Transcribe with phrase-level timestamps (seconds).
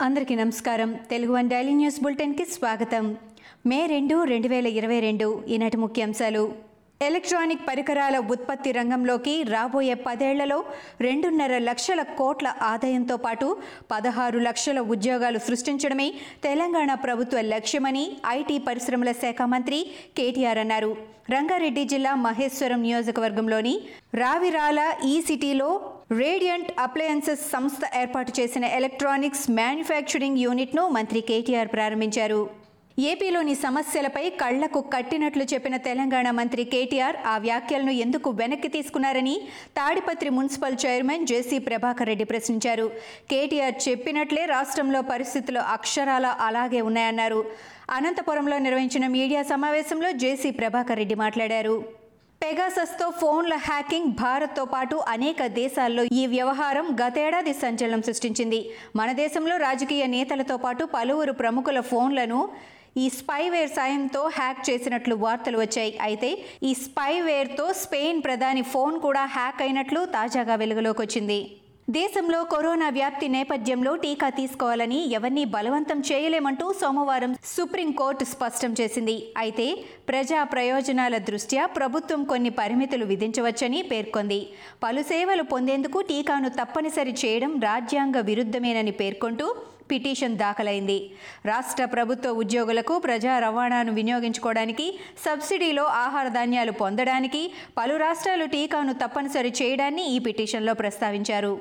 [0.00, 0.98] అందరికీ నమస్కారం.
[1.10, 3.16] Telugu one daily news బులెటిన్కి స్వాగతం.
[3.66, 6.42] మే రెండు రెండు వేల ఇరవై రెండు ఈనాటి ముఖ్యాంశాలు.
[7.02, 10.64] ఎలక్ట్రానిక్ పరికరాల ఉత్పత్తి రంగంలోకి రాబోయే పదేళ్ళలో
[11.00, 13.56] రెండున్నర లక్షల కోట్ల ఆదాయంతో పాటు
[13.90, 19.86] పదహారు లక్షల ఉద్యోగాలు సృష్టించడమే తెలంగాణ ప్రభుత్వ లక్ష్యమని ఐటీ పరిశ్రమల శాఖ మంత్రి
[20.16, 20.96] కేటీఆర్ అన్నారు.
[21.30, 23.80] రంగారెడ్డి జిల్లా మహేశ్వరం నియోజకవర్గంలోని
[24.14, 25.70] రావిరాల ఈ సిటీలో
[26.10, 32.38] రేడియంట్ అప్లయన్సెస్ సంస్థ ఏర్పాటు చేసిన ఎలక్ట్రానిక్స్ మ్యానుఫ్యాక్చరింగ్ యూనిట్ను మంత్రి కేటీఆర్ ప్రారంభించారు.
[32.98, 39.34] ఏపీలోని సమస్యలపై కళ్ళకు కట్టినట్లు చెప్పిన తెలంగాణ మంత్రి కేటీఆర్ ఆ వ్యాఖ్యలను ఎందుకు వెనక్కి తీసుకున్నారని
[39.78, 42.86] Tadipatri municipal chairman JC Prabhakar Reddy ప్రశ్నించారు.
[43.32, 47.42] కేటీఆర్ చెప్పినట్లే రాష్ట్రంలో పరిస్థితులు అక్షరాల అలాగే ఉన్నాయన్నారు.
[47.98, 51.95] అనంతపురంలో నిర్వహించిన మీడియా సమావేశంలో జేసీ ప్రభాకర్ రెడ్డి మాట్లాడారు.
[52.42, 58.60] పెగాసస్తో ఫోన్ల హ్యాకింగ్ భారత్తో పాటు అనేక దేశాల్లో ఈ వ్యవహారం గతేడాది సంచలనం సృష్టించింది.
[58.96, 62.40] మన దేశంలో రాజకీయ నేతలతో పాటు పలువురు ప్రముఖుల ఫోన్లను
[62.96, 65.92] ఈ స్పైవేర్ సాయంతో హ్యాక్ చేసినట్లు వార్తలు వచ్చాయి.
[66.08, 66.30] అయితే
[66.62, 71.40] ఈ స్పైవేర్తో స్పెయిన్ ప్రధాని ఫోన్ కూడా హ్యాక్ అయినట్లు తాజాగా వెలుగులోకి వచ్చింది.
[71.94, 79.14] దేశంలో కరోనా వ్యాప్తి నేపథ్యంలో టీకా తీసుకోవాలని ఎవరినీ బలవంతం చేయలేమంటూ సోమవారం సుప్రీంకోర్టు స్పష్టం చేసింది.
[79.36, 79.66] అయితే
[80.08, 84.40] ప్రజా ప్రయోజనాల దృష్ట్యా ప్రభుత్వం కొన్ని పరిమితులు విధించవచ్చని పేర్కొంది.
[84.82, 89.46] పలు సేవలు పొందేందుకు టీకాను తప్పనిసరి చేయడం రాజ్యాంగ విరుద్ధమేనని పేర్కొంటూ
[89.92, 90.98] పిటిషన్ దాఖలైంది.
[91.52, 94.88] రాష్ట్ర ప్రభుత్వ ఉద్యోగులకు ప్రజా రవాణాను వినియోగించుకోవడానికి
[95.26, 97.44] సబ్సిడీలో ఆహార ధాన్యాలు పొందడానికి
[97.78, 101.54] పలు రాష్ట్రాలు టీకాను తప్పనిసరి చేయడాన్ని ఈ పిటిషన్లో ప్రస్తావించారు.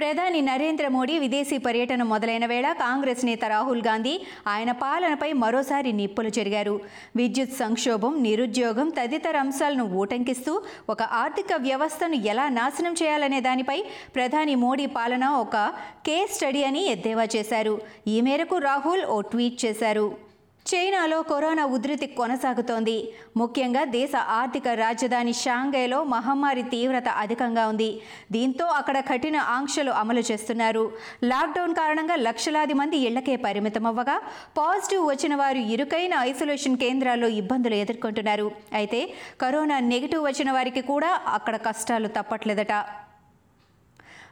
[0.00, 4.14] ప్రధాని నరేంద్ర మోడీ విదేశీ పర్యటన మొదలైన వేళ కాంగ్రెస్ నేత రాహుల్ గాంధీ
[4.48, 6.80] ఆయన పాలనపై మరోసారి నిప్పులు చెరిగారు.
[7.16, 13.78] విద్యుత్ సంక్షోభం నిరుద్యోగం తదితర అంశాలను ఊటంకిస్తూ ఒక ఆర్థిక వ్యవస్థను ఎలా నాశనం చేయాలనే దానిపై
[14.14, 15.56] ప్రధాని మోడీ పాలన ఒక
[16.06, 17.76] కేస్ స్టడీ అని ఎద్దేవా చేశారు.
[18.08, 20.29] ఈ మేరకు రాహుల్ ఓ ట్వీట్ చేశారు.
[20.66, 22.96] చైనాలో కరోనా ఉధృతి కొనసాగుతోంది.
[23.36, 27.88] ముఖ్యంగా దేశ ఆర్థిక రాజధాని షాంఘైలో మహమ్మారి తీవ్రత అధికంగా ఉంది.
[28.32, 30.84] దీంతో అక్కడ కఠిన ఆంక్షలు అమలు చేస్తున్నారు.
[31.24, 34.16] లాక్డౌన్ కారణంగా లక్షలాది మంది ఇళ్ళకే పరిమితమవ్వగా
[34.58, 38.50] పాజిటివ్ వచ్చిన వారు ఇరుకైన ఐసోలేషన్ కేంద్రాల్లో ఇబ్బందులు ఎదుర్కొంటున్నారు.
[38.72, 39.02] అయితే
[39.40, 42.72] కరోనా నెగిటివ్ వచ్చిన వారికి కూడా అక్కడ కష్టాలు తప్పట్లేదట.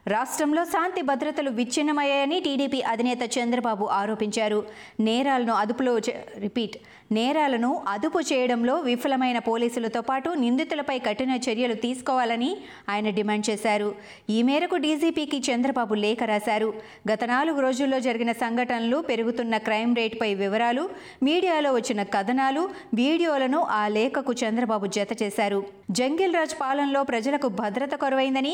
[0.06, 4.64] రాష్ట్రంలో శాంతి భద్రతలు విచ్ఛిన్నమయ్యాయని టీడీపీ అధినేత చంద్రబాబు ఆరోపించారు.
[5.00, 5.96] నేరాలను అదుపులో
[6.38, 6.76] రిపీట్
[7.12, 12.56] నేరాలను అదుపు చేయడంలో విఫలమైన పోలీసులతో పాటు నిందితులపై కఠిన చర్యలు తీసుకోవాలని
[12.88, 13.94] ఆయన డిమాండ్ చేశారు.
[14.30, 16.74] ఈ మేరకు డీజీపీకి చంద్రబాబు లేఖ రాశారు.
[17.12, 20.90] గత నాలుగు రోజుల్లో జరిగిన సంఘటనలు పెరుగుతున్న క్రైమ్ రేట్పై వివరాలు
[21.22, 25.77] మీడియాలో వచ్చిన కథనాలు వీడియోలను ఆ లేఖకు చంద్రబాబు జత చేశారు.
[25.96, 28.52] జంగిల్ రాజ్ పాలనలో ప్రజలకు భద్రత కొరవైందని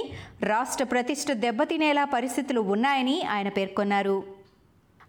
[0.50, 4.19] రాష్ట్ర ప్రతిష్ట దెబ్బతినేలా పరిస్థితులు ఉన్నాయని ఆయన పేర్కొన్నారు.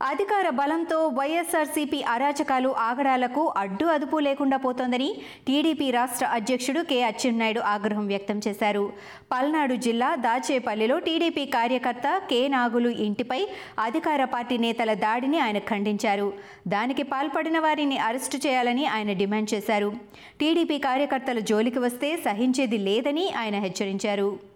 [0.01, 5.15] అధికార బలంతో వైఎస్ఆర్సీపీ అరాచకాలు ఆగడాలకు అడ్డు అదుపు లేకుండా పోతోందని
[5.47, 7.01] టీడీపీ రాష్ట్ర అధ్యక్షుడు కె.
[7.01, 8.93] అచ్చెన్నాయుడు ఆగ్రహం వ్యక్తం చేశారు.
[9.31, 12.47] పల్నాడు జిల్లా దాచేపల్లిలో టీడీపీ కార్యకర్త కె.
[12.47, 13.47] నాగులు ఇంటిపై
[13.79, 16.33] అధికార పార్టీ నేతల దాడిని ఆయన ఖండించారు.
[16.67, 19.93] దానికి పాల్పడిన వారిని అరెస్టు చేయాలని ఆయన డిమాండ్ చేశారు.
[20.39, 24.54] టీడీపీ కార్యకర్తల జోలికి వస్తే సహించేది లేదని ఆయన హెచ్చరించారు.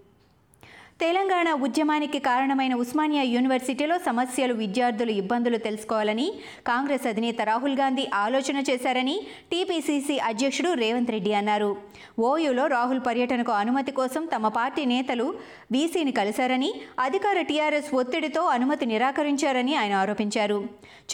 [0.99, 6.25] తెలంగాణ ఉద్యమానికి కారణమైన ఉస్మానియా యూనివర్సిటీలో సమస్యలు విద్యార్థులు ఇబ్బందులు తెలుసుకోవాలని
[6.67, 9.15] కాంగ్రెస్ అధినేత రాహుల్ గాంధీ ఆలోచన చేశారని
[9.51, 11.77] టీపీసీసీ అధ్యక్షుడు రేవంత్ రెడ్డి అన్నారు.
[12.19, 15.27] ఓయూలో రాహుల్ పర్యటనకు అనుమతి కోసం తమ పార్టీ నేతలు
[15.71, 20.59] వీసీని కలిశారని అధికార టీఆర్ఎస్ ఒత్తిడితో అనుమతి నిరాకరించారని ఆయన ఆరోపించారు.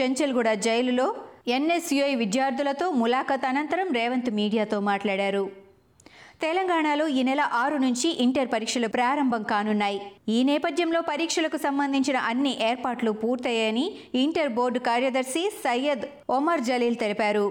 [0.02, 1.16] చెంచల్గూడ జైలులో
[1.47, 5.65] ఎన్ఎస్యుఐ విద్యార్థులతో ములాఖత్ అనంతరం రేవంత్ మీడియాతో మాట్లాడారు.
[6.44, 10.00] తెలంగాణలో ఈ నెల ఆరు నుంచి ఇంటర్ పరీక్షలు ప్రారంభం కానున్నాయి.
[10.35, 13.85] ఈ నేపథ్యంలో పరీక్షలకు సంబంధించిన అన్ని ఏర్పాట్లు పూర్తయ్యాయని
[14.23, 16.06] ఇంటర్ బోర్డు కార్యదర్శి సయ్యద్
[16.38, 17.46] ఒమర్ జలీల్ తెలిపారు.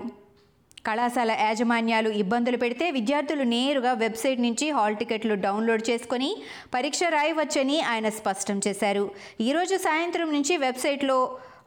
[0.87, 6.31] కళాశాల యాజమాన్యాలు ఇబ్బందులు పెడితే విద్యార్థులు నేరుగా వెబ్సైట్ నుంచి హాల్ టికెట్లు డౌన్లోడ్ చేసుకుని
[6.75, 9.05] పరీక్ష రాయవచ్చని ఆయన స్పష్టం చేశారు.
[9.41, 11.19] ఈరోజు సాయంత్రం నుంచి వెబ్సైట్లో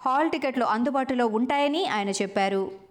[0.06, 2.87] హాల్ టికెట్లు అందుబాటులో ఉంటాయని ఆయన చెప్పారు.